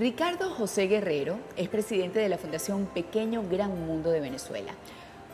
Ricardo 0.00 0.48
José 0.48 0.86
Guerrero 0.86 1.36
es 1.58 1.68
presidente 1.68 2.20
de 2.20 2.30
la 2.30 2.38
Fundación 2.38 2.86
Pequeño 2.86 3.42
Gran 3.46 3.86
Mundo 3.86 4.10
de 4.10 4.20
Venezuela, 4.20 4.72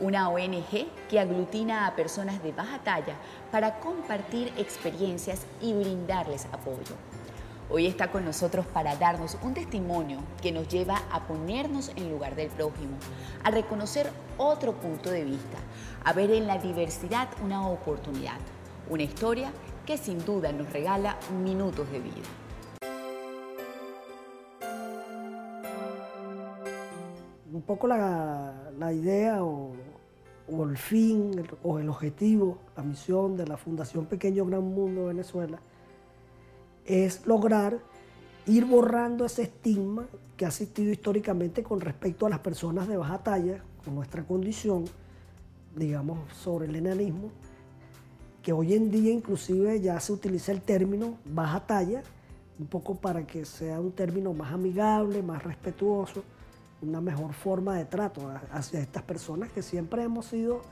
una 0.00 0.30
ONG 0.30 0.86
que 1.10 1.20
aglutina 1.20 1.86
a 1.86 1.94
personas 1.94 2.42
de 2.42 2.52
baja 2.52 2.78
talla 2.78 3.14
para 3.52 3.78
compartir 3.78 4.50
experiencias 4.56 5.42
y 5.60 5.74
brindarles 5.74 6.46
apoyo. 6.50 6.96
Hoy 7.68 7.84
está 7.84 8.10
con 8.10 8.24
nosotros 8.24 8.64
para 8.64 8.96
darnos 8.96 9.36
un 9.42 9.52
testimonio 9.52 10.20
que 10.40 10.50
nos 10.50 10.66
lleva 10.66 11.02
a 11.12 11.26
ponernos 11.26 11.90
en 11.96 12.08
lugar 12.08 12.34
del 12.34 12.48
prójimo, 12.48 12.96
a 13.42 13.50
reconocer 13.50 14.10
otro 14.38 14.72
punto 14.72 15.10
de 15.10 15.24
vista, 15.24 15.58
a 16.04 16.14
ver 16.14 16.30
en 16.30 16.46
la 16.46 16.56
diversidad 16.56 17.28
una 17.44 17.68
oportunidad, 17.68 18.38
una 18.88 19.02
historia 19.02 19.52
que 19.84 19.98
sin 19.98 20.24
duda 20.24 20.52
nos 20.52 20.72
regala 20.72 21.18
minutos 21.44 21.92
de 21.92 21.98
vida. 21.98 22.43
Poco 27.66 27.86
la, 27.86 28.92
idea 28.92 29.42
o, 29.44 29.72
o, 30.50 30.64
el 30.64 30.76
fin 30.76 31.42
o 31.62 31.78
el 31.78 31.88
objetivo, 31.88 32.58
la 32.76 32.82
misión 32.82 33.36
de 33.36 33.46
la 33.46 33.56
Fundación 33.56 34.06
Pequeño 34.06 34.46
Gran 34.46 34.62
Mundo 34.62 35.06
Venezuela 35.06 35.58
es 36.84 37.26
lograr 37.26 37.78
ir 38.46 38.66
borrando 38.66 39.24
ese 39.24 39.42
estigma 39.42 40.06
que 40.36 40.44
ha 40.44 40.48
existido 40.48 40.92
históricamente 40.92 41.62
con 41.62 41.80
respecto 41.80 42.26
a 42.26 42.30
las 42.30 42.40
personas 42.40 42.88
de 42.88 42.96
baja 42.96 43.18
talla, 43.18 43.62
con 43.84 43.94
nuestra 43.94 44.24
condición, 44.24 44.84
digamos, 45.76 46.18
sobre 46.34 46.66
el 46.66 46.76
enanismo, 46.76 47.30
que 48.42 48.52
hoy 48.52 48.74
en 48.74 48.90
día 48.90 49.12
inclusive 49.12 49.80
ya 49.80 49.98
se 50.00 50.12
utiliza 50.12 50.52
el 50.52 50.60
término 50.60 51.18
baja 51.24 51.66
talla, 51.66 52.02
un 52.58 52.66
poco 52.66 52.96
para 52.96 53.26
que 53.26 53.44
sea 53.44 53.80
un 53.80 53.92
término 53.92 54.32
más 54.34 54.52
amigable, 54.52 55.22
más 55.22 55.42
respetuoso, 55.42 56.22
una 56.88 57.00
mejor 57.00 57.32
forma 57.32 57.76
de 57.76 57.84
trato 57.84 58.32
hacia 58.52 58.80
estas 58.80 59.02
personas 59.02 59.50
que 59.50 59.62
siempre 59.62 60.02
hemos 60.02 60.26
sido 60.26 60.62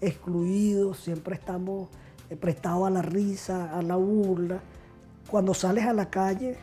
excluidos, 0.00 0.98
siempre 0.98 1.34
estamos 1.34 1.88
eh, 2.28 2.36
prestados 2.36 2.86
a 2.86 2.90
la 2.90 3.02
risa, 3.02 3.76
a 3.76 3.82
la 3.82 3.96
burla. 3.96 4.60
Cuando 5.30 5.54
sales 5.54 5.84
a 5.84 5.92
la 5.92 6.10
calle, 6.10 6.58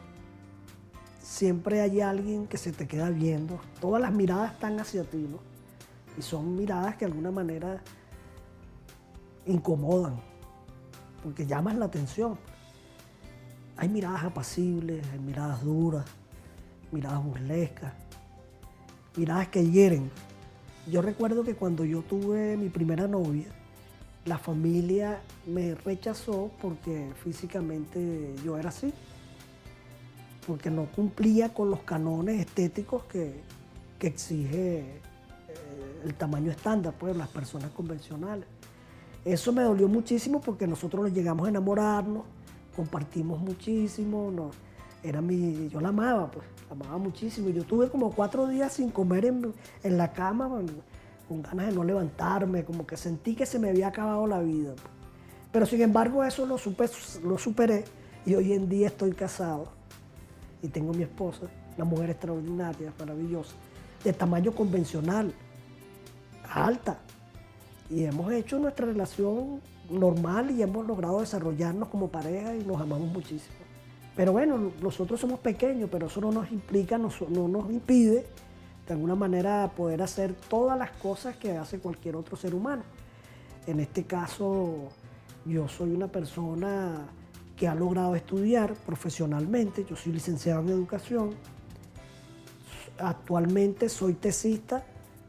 siempre 1.21 1.81
hay 1.81 2.01
alguien 2.01 2.47
que 2.47 2.57
se 2.57 2.71
te 2.71 2.87
queda 2.87 3.09
viendo. 3.09 3.59
Todas 3.79 4.01
las 4.01 4.13
miradas 4.13 4.53
están 4.53 4.79
hacia 4.79 5.03
ti, 5.03 5.27
¿no? 5.29 5.39
Y 6.17 6.21
son 6.21 6.55
miradas 6.55 6.95
que 6.95 7.05
de 7.05 7.11
alguna 7.11 7.31
manera 7.31 7.81
incomodan 9.45 10.19
porque 11.27 11.45
llaman 11.45 11.79
la 11.79 11.85
atención. 11.85 12.37
Hay 13.75 13.89
miradas 13.89 14.23
apacibles, 14.23 15.05
hay 15.11 15.19
miradas 15.19 15.61
duras, 15.63 16.05
miradas 16.91 17.23
burlescas, 17.23 17.93
miradas 19.17 19.49
que 19.49 19.69
hieren. 19.69 20.09
Yo 20.89 21.01
recuerdo 21.01 21.43
que 21.43 21.55
cuando 21.55 21.83
yo 21.83 22.01
tuve 22.01 22.55
mi 22.55 22.69
primera 22.69 23.07
novia, 23.07 23.47
la 24.25 24.37
familia 24.37 25.21
me 25.45 25.75
rechazó 25.75 26.51
porque 26.61 27.11
físicamente 27.23 28.35
yo 28.43 28.57
era 28.57 28.69
así, 28.69 28.93
porque 30.45 30.69
no 30.69 30.85
cumplía 30.85 31.53
con 31.53 31.69
los 31.69 31.81
canones 31.81 32.39
estéticos 32.39 33.03
que, 33.05 33.41
exige 33.99 34.79
eh, 34.79 36.01
el 36.05 36.13
tamaño 36.13 36.51
estándar, 36.51 36.93
pues 36.97 37.17
las 37.17 37.27
personas 37.29 37.71
convencionales. 37.71 38.45
Eso 39.25 39.51
me 39.51 39.63
dolió 39.63 39.87
muchísimo 39.87 40.39
porque 40.39 40.67
nosotros 40.67 41.11
llegamos 41.11 41.47
a 41.47 41.49
enamorarnos, 41.49 42.23
compartimos 42.75 43.41
muchísimo, 43.41 44.51
era 45.03 45.21
mi, 45.21 45.69
yo 45.69 45.79
la 45.79 45.89
amaba, 45.89 46.29
pues, 46.31 46.45
la 46.67 46.75
amaba 46.75 46.97
muchísimo. 46.97 47.49
Yo 47.49 47.63
tuve 47.63 47.89
como 47.89 48.11
cuatro 48.11 48.47
días 48.47 48.73
sin 48.73 48.89
comer 48.89 49.25
en, 49.25 49.97
la 49.97 50.11
cama, 50.11 50.49
con 51.27 51.41
ganas 51.41 51.67
de 51.67 51.73
no 51.73 51.83
levantarme, 51.83 52.63
como 52.63 52.85
que 52.85 52.97
sentí 52.97 53.35
que 53.35 53.45
se 53.45 53.59
me 53.59 53.69
había 53.69 53.87
acabado 53.87 54.27
la 54.27 54.39
vida. 54.39 54.73
Pues. 54.73 54.97
Pero 55.51 55.65
sin 55.65 55.81
embargo 55.81 56.23
eso 56.23 56.45
lo, 56.45 56.57
lo 57.23 57.37
superé 57.37 57.85
y 58.25 58.35
hoy 58.35 58.53
en 58.53 58.67
día 58.67 58.87
estoy 58.87 59.11
casado 59.13 59.69
y 60.61 60.67
tengo 60.67 60.93
mi 60.93 61.03
esposa, 61.03 61.47
una 61.75 61.85
mujer 61.85 62.09
extraordinaria, 62.09 62.93
maravillosa, 62.99 63.53
de 64.03 64.13
tamaño 64.13 64.51
convencional, 64.53 65.33
alta, 66.51 66.99
y 67.89 68.03
hemos 68.03 68.31
hecho 68.33 68.59
nuestra 68.59 68.85
relación 68.85 69.61
normal 69.89 70.51
y 70.51 70.61
hemos 70.61 70.85
logrado 70.85 71.21
desarrollarnos 71.21 71.87
como 71.87 72.09
pareja 72.09 72.55
y 72.55 72.63
nos 72.63 72.81
amamos 72.81 73.07
muchísimo. 73.07 73.66
Pero 74.17 74.31
bueno, 74.31 74.71
nosotros 74.81 75.21
somos 75.21 75.39
pequeños, 75.39 75.89
pero 75.91 76.07
eso 76.07 76.19
no 76.19 76.31
nos 76.31 76.51
implica, 76.51 76.97
no, 76.97 77.09
nos 77.47 77.69
impide 77.69 78.25
de 78.87 78.93
alguna 78.93 79.13
manera 79.13 79.71
poder 79.77 80.01
hacer 80.01 80.33
todas 80.33 80.77
las 80.77 80.89
cosas 80.89 81.37
que 81.37 81.55
hace 81.55 81.77
cualquier 81.77 82.15
otro 82.15 82.35
ser 82.35 82.55
humano. 82.55 82.81
En 83.67 83.79
este 83.79 84.05
caso, 84.05 84.89
yo 85.45 85.67
soy 85.67 85.91
una 85.91 86.07
persona 86.07 87.05
que 87.55 87.67
ha 87.67 87.75
logrado 87.75 88.15
estudiar 88.15 88.73
profesionalmente, 88.73 89.85
yo 89.87 89.95
soy 89.95 90.13
licenciado 90.13 90.61
en 90.61 90.69
educación, 90.69 91.35
actualmente 92.97 93.87
soy 93.87 94.13
tesista 94.13 94.83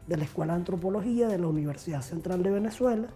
de 0.07 0.17
la 0.17 0.23
Escuela 0.23 0.53
de 0.53 0.59
Antropología 0.61 1.27
de 1.27 1.37
la 1.37 1.47
Universidad 1.47 2.01
Central 2.01 2.41
de 2.41 2.49
Venezuela. 2.49 3.07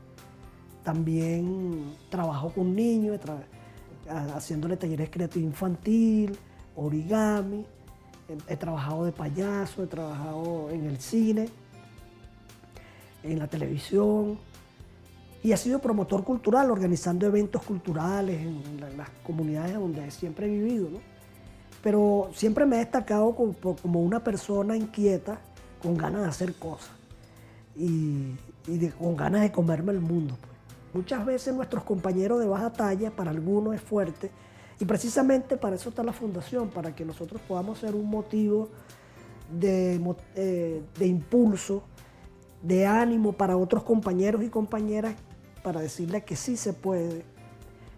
También 0.84 1.96
trabajo 2.12 2.52
con 2.52 2.76
niños, 2.76 3.20
haciéndole 4.08 4.78
talleres 4.78 5.10
creativos 5.10 5.48
infantil, 5.48 6.38
origami. 6.76 7.66
He, 8.48 8.56
trabajado 8.56 9.06
de 9.06 9.12
payaso, 9.12 9.84
he 9.84 9.88
trabajado 9.88 10.70
en 10.72 10.86
el 10.86 10.98
cine, 11.00 11.50
en 13.22 13.40
la 13.40 13.48
televisión. 13.48 14.40
Y 15.44 15.52
he 15.52 15.58
sido 15.58 15.80
promotor 15.80 16.24
cultural, 16.24 16.72
organizando 16.72 17.28
eventos 17.28 17.62
culturales 17.64 18.42
en, 18.42 18.98
las 18.98 19.10
comunidades 19.26 19.74
donde 19.74 20.10
siempre 20.10 20.48
he 20.48 20.50
vivido. 20.50 20.88
Pero 21.82 22.30
siempre 22.34 22.66
me 22.66 22.78
he 22.78 22.80
destacado 22.80 23.36
como 23.36 24.02
una 24.02 24.24
persona 24.24 24.76
inquieta 24.78 25.40
con 25.82 25.98
ganas 25.98 26.22
de 26.22 26.28
hacer 26.30 26.54
cosas 26.54 26.92
y, 27.76 28.36
con 28.98 29.16
ganas 29.16 29.42
de 29.42 29.52
comerme 29.52 29.92
el 29.92 30.00
mundo. 30.00 30.36
Pues. 30.40 30.53
Muchas 30.94 31.26
veces 31.26 31.56
nuestros 31.56 31.84
compañeros 31.84 32.40
de 32.40 32.48
baja 32.48 32.72
talla, 32.72 33.12
para 33.12 33.32
algunos 33.32 33.74
es 33.74 33.82
fuerte, 33.82 34.32
y 34.80 34.86
precisamente 34.86 35.58
para 35.58 35.76
eso 35.76 35.90
está 35.90 36.04
la 36.04 36.14
fundación, 36.14 36.70
para 36.70 36.96
que 36.96 37.04
nosotros 37.04 37.42
podamos 37.48 37.80
ser 37.80 37.96
un 37.96 38.10
motivo 38.10 38.70
de, 39.52 40.00
eh, 40.36 40.84
impulso, 41.00 41.84
de 42.62 42.86
ánimo 42.86 43.34
para 43.34 43.58
otros 43.58 43.84
compañeros 43.84 44.44
y 44.44 44.50
compañeras, 44.50 45.16
para 45.64 45.82
decirles 45.82 46.24
que 46.24 46.36
sí 46.36 46.58
se 46.58 46.74
puede, 46.74 47.24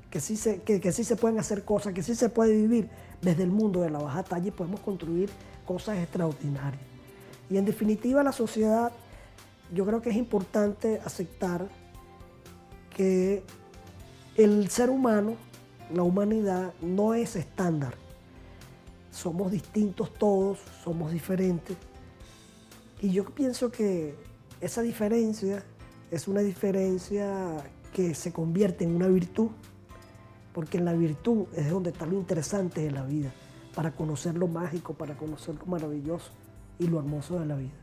que 0.09 0.21
sí 0.21 0.37
se, 0.37 0.61
que 0.61 0.91
sí 0.91 1.03
se 1.03 1.15
pueden 1.15 1.39
hacer 1.39 1.65
cosas, 1.65 1.93
que 1.93 2.03
sí 2.03 2.15
se 2.15 2.29
puede 2.29 2.55
vivir 2.55 2.89
desde 3.21 3.43
el 3.43 3.51
mundo 3.51 3.81
de 3.81 3.89
la 3.89 3.99
baja 3.99 4.23
talla 4.23 4.47
y 4.47 4.51
podemos 4.51 4.79
construir 4.79 5.29
cosas 5.65 5.97
extraordinarias. 5.97 6.81
Y 7.49 7.57
en 7.57 7.65
definitiva 7.65 8.23
la 8.23 8.31
sociedad, 8.31 8.91
yo 9.73 9.85
creo 9.85 10.01
que 10.01 10.11
es 10.11 10.15
importante 10.15 11.01
aceptar 11.03 11.67
que 12.95 13.43
el 14.37 14.69
ser 14.69 14.89
humano, 14.89 15.35
la 15.93 16.01
humanidad, 16.03 16.73
no 16.81 17.13
es 17.13 17.35
estándar. 17.35 17.93
Somos 19.11 19.51
distintos 19.51 20.13
todos, 20.13 20.59
somos 20.83 21.11
diferentes. 21.11 21.75
Y 23.01 23.11
yo 23.11 23.25
pienso 23.25 23.69
que 23.69 24.15
esa 24.61 24.81
diferencia 24.81 25.63
es 26.09 26.29
una 26.29 26.39
diferencia 26.39 27.69
que 27.93 28.15
se 28.15 28.31
convierte 28.31 28.85
en 28.85 28.95
una 28.95 29.09
virtud, 29.09 29.49
porque 30.53 30.77
en 30.77 30.85
la 30.85 30.93
virtud 30.93 31.47
es 31.53 31.69
donde 31.69 31.89
está 31.89 32.05
lo 32.05 32.15
interesante 32.15 32.81
de 32.81 32.91
la 32.91 33.03
vida, 33.03 33.33
para 33.75 33.93
conocer 33.93 34.37
lo 34.37 34.47
mágico, 34.47 34.93
para 34.93 35.17
conocer 35.17 35.55
lo 35.55 35.65
maravilloso 35.65 36.31
y 36.79 36.87
lo 36.87 36.99
hermoso 36.99 37.39
de 37.39 37.45
la 37.45 37.55
vida. 37.57 37.73